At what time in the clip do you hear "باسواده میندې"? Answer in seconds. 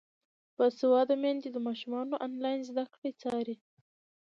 0.57-1.49